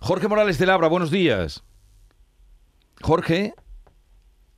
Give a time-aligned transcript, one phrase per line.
[0.00, 1.64] Jorge Morales de Labra, buenos días.
[3.02, 3.54] Jorge.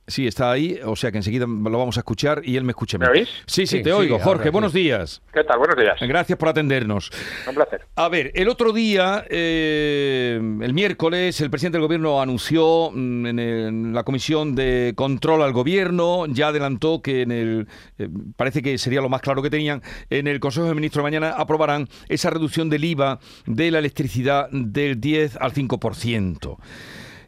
[0.09, 2.97] Sí, está ahí, o sea que enseguida lo vamos a escuchar y él me escucha.
[2.97, 3.27] ¿Me oís?
[3.45, 4.17] Sí, sí, te oigo.
[4.19, 5.21] Jorge, buenos días.
[5.33, 5.57] ¿Qué tal?
[5.57, 5.97] Buenos días.
[5.99, 7.11] Gracias por atendernos.
[7.45, 7.85] Un placer.
[7.93, 13.93] A ver, el otro día, eh, el miércoles, el presidente del gobierno anunció mm, en,
[13.93, 19.01] la comisión de control al gobierno, ya adelantó que en el, eh, parece que sería
[19.01, 22.69] lo más claro que tenían, en el Consejo de Ministros de mañana aprobarán esa reducción
[22.69, 26.57] del IVA de la electricidad del 10 al 5%.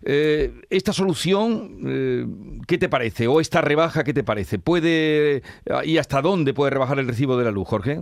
[0.05, 2.25] Eh, esta solución, eh,
[2.67, 3.27] ¿qué te parece?
[3.27, 4.59] ¿O esta rebaja, qué te parece?
[4.59, 5.41] ¿Puede
[5.83, 8.01] y hasta dónde puede rebajar el recibo de la luz, Jorge?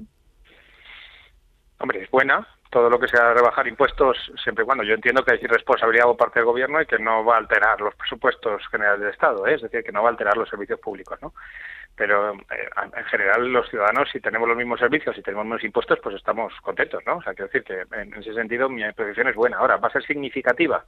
[1.79, 2.47] Hombre, es buena.
[2.69, 6.17] Todo lo que sea rebajar impuestos, siempre y cuando yo entiendo que hay responsabilidad por
[6.17, 9.55] parte del gobierno y que no va a alterar los presupuestos generales del Estado, ¿eh?
[9.55, 11.33] es decir, que no va a alterar los servicios públicos, ¿no?
[11.95, 16.15] Pero en general los ciudadanos, si tenemos los mismos servicios y tenemos menos impuestos, pues
[16.15, 17.17] estamos contentos, ¿no?
[17.17, 19.57] O sea, quiero decir que en ese sentido mi posición es buena.
[19.57, 20.83] Ahora, ¿va a ser significativa?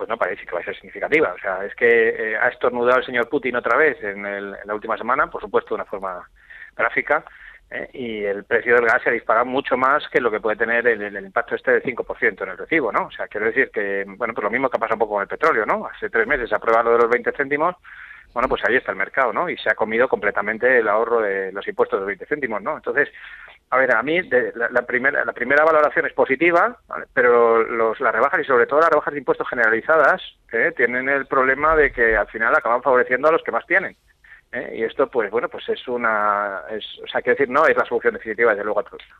[0.00, 1.34] Pues no parece que va a ser significativa.
[1.34, 4.96] O sea, es que eh, ha estornudado el señor Putin otra vez en, la última
[4.96, 6.26] semana, por supuesto de una forma
[6.74, 7.22] gráfica,
[7.70, 10.56] eh, y el precio del gas se ha disparado mucho más que lo que puede
[10.56, 13.08] tener el, impacto este del 5% en el recibo, ¿no?
[13.08, 15.22] O sea, quiero decir que, bueno, pues lo mismo que ha pasado un poco con
[15.22, 15.84] el petróleo, ¿no?
[15.84, 17.76] Hace tres meses se aprueba lo de los 20 céntimos,
[18.32, 19.50] bueno, pues ahí está el mercado, ¿no?
[19.50, 22.76] Y se ha comido completamente el ahorro de los impuestos de 20 céntimos, ¿no?
[22.76, 23.10] Entonces,
[23.72, 26.76] a ver, a mí la, primera, la primera valoración es positiva,
[27.14, 30.20] pero los, las rebajas y sobre todo las rebajas de impuestos generalizadas
[30.52, 30.72] ¿eh?
[30.76, 33.96] tienen el problema de que al final acaban favoreciendo a los que más tienen.
[34.50, 34.72] ¿eh?
[34.74, 37.84] Y esto, pues bueno, pues es una, es, o sea, quiero decir, no es la
[37.84, 39.14] solución definitiva, desde luego, al problema.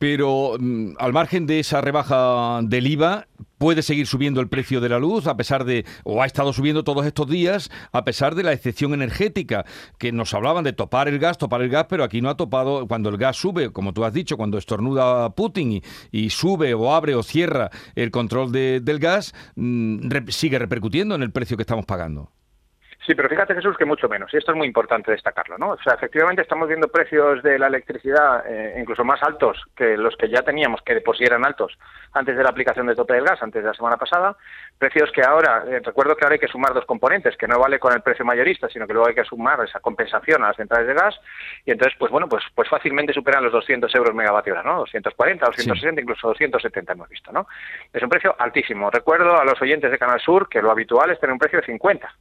[0.00, 3.26] Pero mm, al margen de esa rebaja del IVA,
[3.58, 6.84] puede seguir subiendo el precio de la luz a pesar de, o ha estado subiendo
[6.84, 9.66] todos estos días, a pesar de la excepción energética,
[9.98, 12.88] que nos hablaban de topar el gas, topar el gas, pero aquí no ha topado,
[12.88, 17.14] cuando el gas sube, como tú has dicho, cuando estornuda Putin y, sube o abre
[17.14, 22.32] o cierra el control del gas, mm, sigue repercutiendo en el precio que estamos pagando.
[23.06, 25.70] Sí, pero fíjate Jesús que mucho menos, y esto es muy importante destacarlo, ¿no?
[25.70, 30.14] O sea, efectivamente estamos viendo precios de la electricidad eh, incluso más altos que los
[30.16, 31.78] que ya teníamos, que de por sí eran altos
[32.12, 34.36] antes de la aplicación del tope del gas, antes de la semana pasada,
[34.78, 37.78] precios que ahora, eh, recuerdo que ahora hay que sumar dos componentes, que no vale
[37.78, 40.86] con el precio mayorista, sino que luego hay que sumar esa compensación a las centrales
[40.86, 41.18] de gas,
[41.64, 44.80] y entonces, pues bueno, pues, pues fácilmente superan los 200 euros megavatio hora, ¿no?
[44.80, 47.46] 240, 260, incluso 270 hemos visto, ¿no?
[47.92, 48.90] Es un precio altísimo.
[48.90, 51.66] Recuerdo a los oyentes de Canal Sur que lo habitual es tener un precio de
[51.66, 52.12] 50,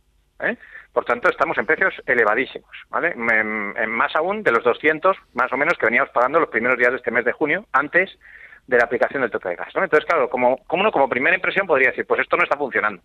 [0.42, 0.58] ¿eh?
[0.94, 3.12] Por tanto, estamos en precios elevadísimos, ¿vale?
[3.12, 6.92] En, más aún de los 200, más o menos, que veníamos pagando los primeros días
[6.92, 8.18] de este mes de junio, antes
[8.66, 9.84] de la aplicación del tope de gas, ¿no?
[9.84, 13.02] Entonces, claro, como, como uno como primera impresión podría decir, pues esto no está funcionando.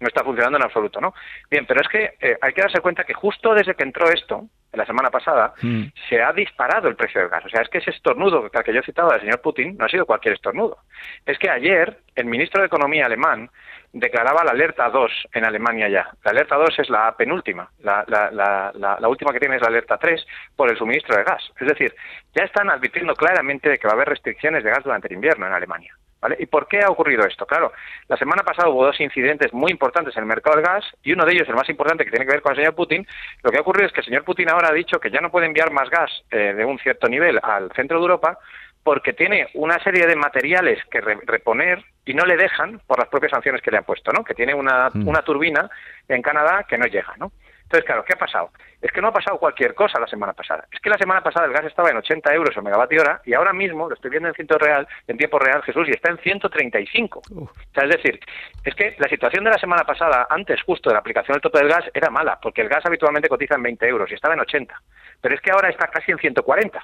[0.00, 1.14] No está funcionando en absoluto, ¿no?
[1.48, 4.48] Bien, pero es que eh, hay que darse cuenta que justo desde que entró esto,
[4.72, 5.84] la semana pasada, mm.
[6.08, 7.44] se ha disparado el precio del gas.
[7.44, 9.88] O sea, es que ese estornudo que yo he citado del señor Putin no ha
[9.88, 10.78] sido cualquier estornudo.
[11.24, 13.48] Es que ayer el ministro de Economía alemán
[13.92, 16.10] declaraba la alerta 2 en Alemania ya.
[16.24, 19.98] La alerta 2 es la penúltima, la, la, la, última que tiene es la alerta
[19.98, 20.26] 3
[20.56, 21.42] por el suministro de gas.
[21.60, 21.94] Es decir,
[22.34, 25.46] ya están advirtiendo claramente de que va a haber restricciones de gas durante el invierno
[25.46, 25.94] en Alemania.
[26.22, 26.36] ¿Vale?
[26.38, 27.44] ¿Y por qué ha ocurrido esto?
[27.46, 27.72] Claro,
[28.06, 31.24] la semana pasada hubo dos incidentes muy importantes en el mercado del gas y uno
[31.24, 33.04] de ellos, el más importante, que tiene que ver con el señor Putin.
[33.42, 35.32] Lo que ha ocurrido es que el señor Putin ahora ha dicho que ya no
[35.32, 38.38] puede enviar más gas eh, de un cierto nivel al centro de Europa
[38.82, 43.30] porque tiene una serie de materiales que reponer y no le dejan por las propias
[43.30, 44.24] sanciones que le han puesto, ¿no?
[44.24, 45.06] Que tiene una, mm.
[45.06, 45.70] una turbina
[46.08, 47.32] en Canadá que no llega, ¿no?
[47.72, 48.50] Entonces, claro, ¿qué ha pasado?
[48.82, 50.66] Es que no ha pasado cualquier cosa la semana pasada.
[50.70, 53.32] Es que la semana pasada el gas estaba en 80 euros el megavatio hora y
[53.32, 56.18] ahora mismo lo estoy viendo en, ciento real, en tiempo real, Jesús, y está en
[56.18, 57.22] 135.
[57.34, 58.20] O sea, es decir,
[58.64, 61.60] es que la situación de la semana pasada, antes justo de la aplicación del tope
[61.60, 64.40] del gas, era mala, porque el gas habitualmente cotiza en 20 euros y estaba en
[64.40, 64.74] 80.
[65.22, 66.78] Pero es que ahora está casi en 140.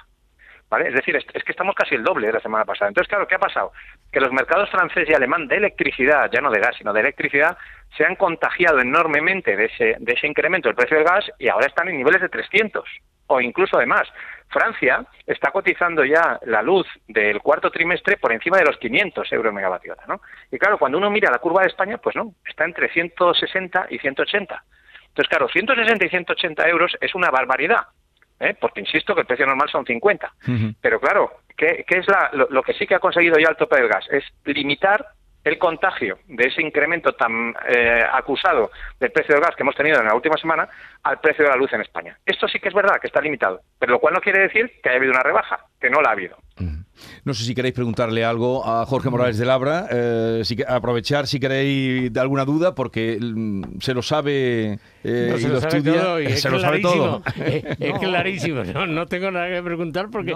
[0.69, 0.89] ¿Vale?
[0.89, 2.89] Es decir, es, que estamos casi el doble de la semana pasada.
[2.89, 3.71] Entonces, claro, ¿qué ha pasado?
[4.11, 7.57] Que los mercados francés y alemán de electricidad, ya no de gas, sino de electricidad,
[7.97, 11.65] se han contagiado enormemente de ese, de ese incremento del precio del gas y ahora
[11.65, 12.85] están en niveles de 300
[13.29, 14.07] o incluso además.
[14.49, 19.53] Francia está cotizando ya la luz del cuarto trimestre por encima de los 500 euros
[19.53, 20.21] megavatio ¿no?
[20.51, 23.99] Y claro, cuando uno mira la curva de España, pues no, está entre 160 y
[23.99, 24.63] 180.
[25.09, 27.83] Entonces, claro, 160 y 180 euros es una barbaridad.
[28.39, 28.55] ¿Eh?
[28.59, 30.33] porque insisto que el precio normal son 50.
[30.81, 34.05] Pero claro, ¿qué, es lo, que sí que ha conseguido ya el tope del gas?
[34.09, 35.05] Es limitar
[35.43, 39.99] el contagio de ese incremento tan eh, acusado del precio del gas que hemos tenido
[39.99, 40.67] en la última semana
[41.03, 42.17] al precio de la luz en España.
[42.25, 44.89] Esto sí que es verdad que está limitado, pero lo cual no quiere decir que
[44.89, 46.37] haya habido una rebaja, que no la ha habido.
[47.23, 51.39] No sé si queréis preguntarle algo a Jorge Morales de Labra, eh, si, aprovechar si
[51.39, 56.49] queréis de alguna duda, porque mm, se lo sabe eh, y lo, estudia, y se
[56.49, 57.21] lo sabe todo.
[57.79, 60.33] Es, clarísimo, no, tengo nada que preguntar porque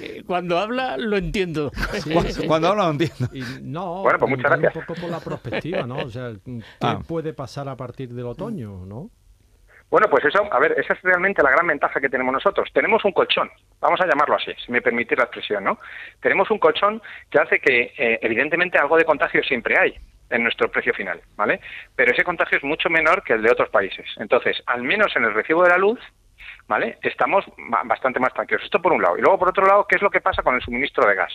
[0.00, 1.72] eh, cuando habla lo entiendo.
[2.46, 3.28] Cuando, habla lo entiendo.
[3.62, 4.76] no, bueno, pues muchas gracias.
[4.76, 5.96] Un poco por la perspectiva, ¿no?
[5.96, 7.00] O sea, ¿qué ah.
[7.06, 9.10] puede pasar a partir del otoño, no?
[9.90, 12.68] Bueno, pues eso, a ver, esa es realmente la gran ventaja que tenemos nosotros.
[12.74, 13.50] Tenemos un colchón,
[13.80, 15.78] vamos a llamarlo así, si me permite la expresión, ¿no?
[16.20, 17.00] Tenemos un colchón
[17.30, 19.94] que hace que, eh, evidentemente, algo de contagio siempre hay
[20.30, 21.60] en nuestro precio final, ¿vale?
[21.96, 24.06] Pero ese contagio es mucho menor que el de otros países.
[24.18, 26.00] Entonces, al menos en el recibo de la luz,
[26.66, 26.98] ¿vale?
[27.02, 27.44] Estamos
[27.84, 28.64] bastante más tranquilos.
[28.64, 29.16] Esto por un lado.
[29.16, 31.32] Y luego, por otro lado, ¿qué es lo que pasa con el suministro de gas?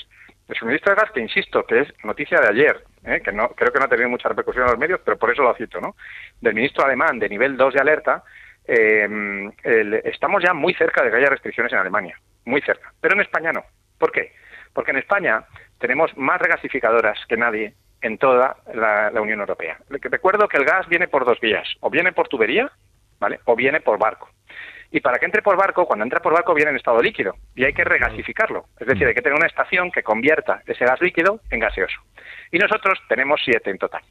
[0.48, 3.22] El suministro de gas, que insisto, que es noticia de ayer, ¿eh?
[3.24, 5.42] que no creo que no ha tenido mucha repercusión en los medios, pero por eso
[5.42, 5.96] lo cito, ¿no?
[6.42, 8.24] Del ministro alemán de nivel 2 de alerta,
[8.66, 13.22] eh, estamos ya muy cerca de que haya restricciones en Alemania, muy cerca, pero en
[13.22, 13.64] España no.
[13.98, 14.34] ¿Por qué?
[14.74, 15.44] Porque en España
[15.80, 19.78] tenemos más regasificadoras que nadie en toda la, Unión Europea.
[19.90, 22.70] Recuerdo que el gas viene por dos vías, o viene por tubería,
[23.20, 23.40] ¿vale?
[23.46, 24.30] O viene por barco.
[24.92, 27.64] Y para que entre por barco, cuando entra por barco viene en estado líquido y
[27.64, 28.66] hay que regasificarlo.
[28.80, 32.00] Es decir, hay que tener una estación que convierta ese gas líquido en gaseoso.
[32.52, 34.04] Y nosotros tenemos siete en total,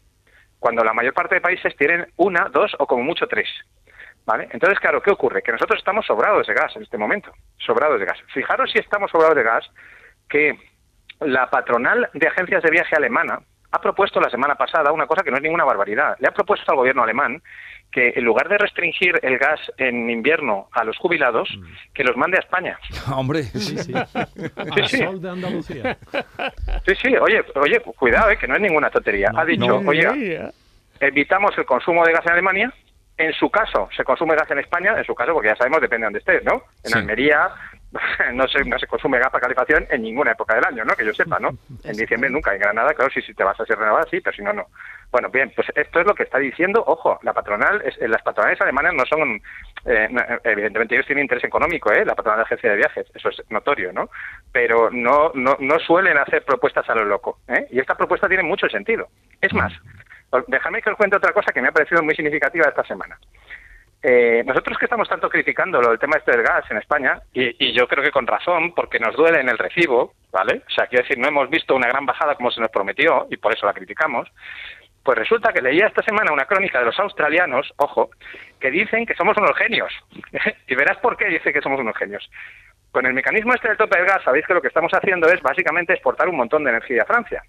[0.58, 3.48] cuando la mayor parte de países tienen una, dos o como mucho tres.
[4.24, 4.48] ¿Vale?
[4.52, 5.42] Entonces, claro, ¿qué ocurre?
[5.42, 8.18] Que nosotros estamos sobrados de gas en este momento, sobrados de gas.
[8.32, 9.68] Fijaros si estamos sobrados de gas
[10.28, 10.56] que
[11.20, 13.40] la patronal de agencias de viaje alemana
[13.72, 16.16] ha propuesto la semana pasada una cosa que no es ninguna barbaridad.
[16.20, 17.42] Le ha propuesto al gobierno alemán
[17.90, 21.92] que en lugar de restringir el gas en invierno a los jubilados, mm.
[21.94, 22.78] que los mande a España.
[23.14, 23.92] Hombre, sí, sí.
[24.86, 25.98] sí, Sol de Andalucía.
[26.86, 29.30] Sí, sí, oye, oye, cuidado, eh, que no es ninguna tontería.
[29.34, 30.40] ha dicho, oye,
[31.00, 32.72] evitamos el consumo de gas en Alemania,
[33.22, 36.04] en su caso, se consume gas en España, en su caso, porque ya sabemos, depende
[36.04, 36.62] de donde estés, ¿no?
[36.82, 37.50] En Almería
[38.32, 40.94] no se, no se consume gas para calefacción en ninguna época del año, ¿no?
[40.94, 41.50] Que yo sepa, ¿no?
[41.84, 44.34] En diciembre nunca, en Granada, claro, si, si te vas a ser renovada, sí, pero
[44.34, 44.66] si no, no.
[45.10, 48.22] Bueno, bien, pues esto es lo que está diciendo, ojo, la patronal, es, eh, las
[48.22, 49.42] patronales alemanas no son,
[49.84, 50.08] eh,
[50.44, 52.04] evidentemente ellos tienen interés económico, ¿eh?
[52.04, 54.08] La patronal de agencia de viajes, eso es notorio, ¿no?
[54.52, 57.66] Pero no, no, no suelen hacer propuestas a lo loco, ¿eh?
[57.70, 59.08] Y esta propuesta tiene mucho sentido.
[59.40, 59.72] Es más,
[60.46, 63.18] Déjame que os cuente otra cosa que me ha parecido muy significativa esta semana.
[64.02, 67.86] Eh, nosotros que estamos tanto criticando el tema este del gas en España, y, yo
[67.86, 70.62] creo que con razón, porque nos duele en el recibo, ¿vale?
[70.66, 73.36] O sea, quiero decir, no hemos visto una gran bajada como se nos prometió, y
[73.36, 74.28] por eso la criticamos,
[75.04, 78.10] pues resulta que leía esta semana una crónica de los australianos, ojo,
[78.58, 79.92] que dicen que somos unos genios.
[80.66, 82.28] y verás por qué dice que somos unos genios.
[82.90, 85.40] Con el mecanismo este del tope del gas, sabéis que lo que estamos haciendo es
[85.40, 87.42] básicamente exportar un montón de energía a Francia.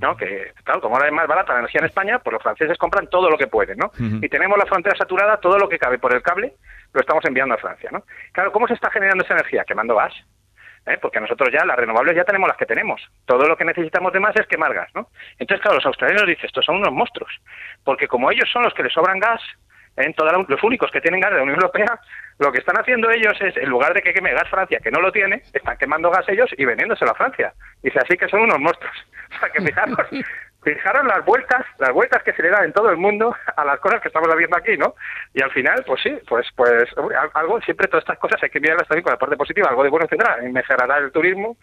[0.00, 0.16] ¿No?
[0.16, 3.08] Que, claro, como ahora es más barata la energía en España, pues los franceses compran
[3.08, 3.90] todo lo que pueden, ¿no?
[3.98, 6.54] Y tenemos la frontera saturada, todo lo que cabe por el cable
[6.94, 8.04] lo estamos enviando a Francia, ¿no?
[8.32, 9.64] Claro, ¿cómo se está generando esa energía?
[9.64, 10.14] Quemando gas.
[10.86, 10.98] ¿eh?
[11.00, 13.02] Porque nosotros ya, las renovables ya tenemos las que tenemos.
[13.26, 15.08] Todo lo que necesitamos de más es quemar gas, ¿no?
[15.38, 17.32] Entonces, claro, los australianos dicen, estos son unos monstruos.
[17.82, 19.40] Porque como ellos son los que les sobran gas,
[19.96, 21.98] en toda los únicos que tienen gas de la Unión Europea,
[22.38, 25.00] lo que están haciendo ellos es, en lugar de que queme gas Francia, que no
[25.00, 27.52] lo tiene, están quemando gas ellos y vendiéndoselo a Francia.
[27.82, 28.94] Dice, así que son unos monstruos.
[29.34, 29.98] O sea, que fijaros,
[30.64, 33.78] fijaros las vueltas, las vueltas que se le dan en todo el mundo a las
[33.80, 34.94] cosas que estamos viendo aquí, ¿no?
[35.34, 36.84] Y al final, pues sí, pues pues
[37.34, 39.90] algo, siempre todas estas cosas hay que mirarlas también con la parte positiva, algo de
[39.90, 41.56] bueno tendrá, mejorará el turismo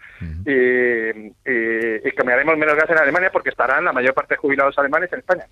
[0.45, 1.61] y, y,
[2.03, 5.19] y, cambiaremos menos gas en Alemania porque estarán la mayor parte de jubilados alemanes en
[5.19, 5.45] España.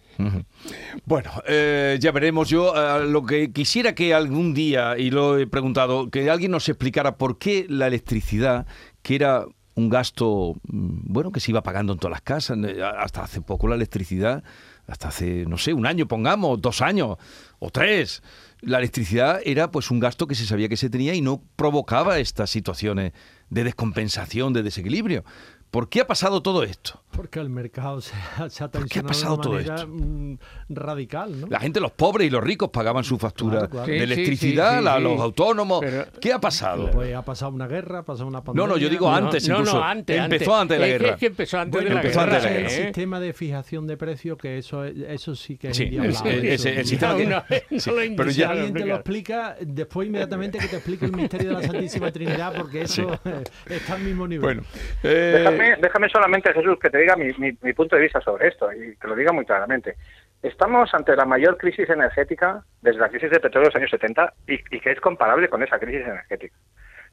[1.06, 2.50] Bueno, eh, ya veremos.
[2.50, 6.68] Yo eh, lo que quisiera que algún día, y lo he preguntado, que alguien nos
[6.69, 8.66] explicara por qué la electricidad,
[9.01, 12.84] que era un gasto, mm, bueno, que se iba pagando en todas las casas, eh,
[12.84, 14.44] hasta hace poco la electricidad,
[14.88, 17.18] hasta hace, no sé, un año, pongamos, dos años
[17.59, 18.21] o tres,
[18.62, 22.19] la electricidad era pues un gasto que se sabía que se tenía y no provocaba
[22.19, 23.14] estas situaciones
[23.50, 25.24] de descompensación, de desequilibrio.
[25.71, 27.02] ¿Por qué ha pasado todo esto?
[27.11, 29.87] Porque el mercado se ha, se ha ¿Qué ha pasado de manera todo esto?
[29.87, 30.37] Mm,
[30.69, 31.47] radical, ¿no?
[31.47, 35.83] La gente, los pobres y los ricos pagaban su factura de electricidad, los autónomos.
[36.21, 36.92] ¿Qué ha pasado?
[36.92, 38.68] Pues ha pasado una guerra, ha pasado una pandemia.
[38.68, 39.73] No, no, yo digo antes incluso.
[39.73, 41.09] No, no, antes, empezó antes, de la guerra.
[41.09, 42.35] Es que empezó antes de la empezó guerra.
[42.35, 45.83] Antes de El sistema de fijación de precios, que eso, eso sí que es sí,
[45.83, 46.06] el,
[46.45, 47.25] el, sistema que...
[47.25, 47.44] No,
[48.18, 48.51] pero ya...
[48.51, 52.54] alguien te lo explica, después inmediatamente que te explique el misterio de la Santísima Trinidad,
[52.56, 53.19] porque eso
[53.69, 54.42] está al mismo nivel.
[54.42, 54.63] Bueno,
[55.04, 59.08] eh, déjame, solamente, Jesús, que te diga mi, punto de vista sobre esto y que
[59.08, 59.96] lo diga muy claramente.
[60.42, 64.34] Estamos ante la mayor crisis energética desde la crisis de petróleo de los años 70
[64.48, 66.56] y, que es comparable con esa crisis energética.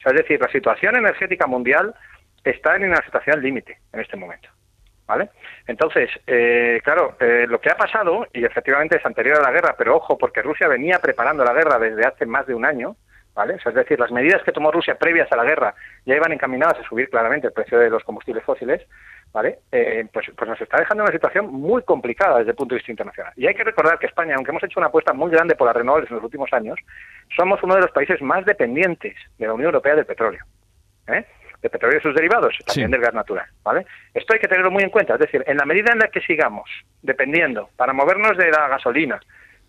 [0.04, 1.94] es decir, la situación energética mundial
[2.44, 4.48] está en una situación límite en este momento.
[5.06, 5.30] ¿Vale?
[5.68, 9.76] Entonces, eh, claro, eh, lo que ha pasado, y efectivamente es anterior a la guerra,
[9.78, 12.96] pero ojo, porque Rusia venía preparando la guerra desde hace más de un año,
[13.36, 13.58] ¿vale?
[13.64, 15.74] es decir, las medidas que tomó Rusia previas a la guerra
[16.06, 18.82] ya iban encaminadas a subir claramente el precio de los combustibles fósiles,
[19.32, 19.58] ¿vale?
[19.70, 22.90] Eh, pues, pues nos está dejando una situación muy complicada desde el punto de vista
[22.90, 23.32] internacional.
[23.36, 25.76] Y hay que recordar que España, aunque hemos hecho una apuesta muy grande por las
[25.76, 26.78] renovables en los últimos años,
[27.36, 30.42] somos uno de los países más dependientes de la Unión Europea del petróleo.
[31.08, 31.24] ¿eh?
[31.62, 33.86] de petróleo y sus derivados, también del gas natural, ¿vale?
[34.12, 36.20] Esto hay que tenerlo muy en cuenta, es decir, en la medida en la que
[36.20, 36.68] sigamos
[37.02, 39.18] dependiendo para movernos de la gasolina,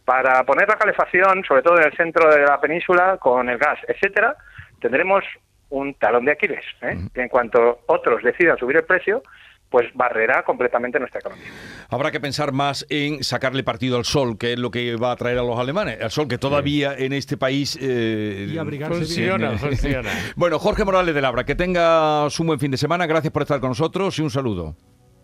[0.08, 3.78] para poner la calefacción, sobre todo en el centro de la península, con el gas,
[3.90, 4.38] etcétera,
[4.80, 5.22] tendremos
[5.68, 6.64] un talón de Aquiles.
[6.82, 6.98] ¿eh?
[7.14, 9.22] en cuanto otros decidan subir el precio,
[9.70, 11.50] pues barrerá completamente nuestra economía.
[11.90, 15.16] Habrá que pensar más en sacarle partido al sol, que es lo que va a
[15.18, 16.00] traer a los alemanes.
[16.00, 17.78] El sol que todavía en este país...
[17.82, 18.56] Eh,
[18.88, 20.10] funciona, funciona.
[20.38, 23.06] bueno, Jorge Morales de Labra, que tengas un buen fin de semana.
[23.08, 24.74] Gracias por estar con nosotros y un saludo.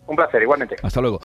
[0.06, 0.76] Un placer, igualmente.
[0.82, 1.18] Hasta luego.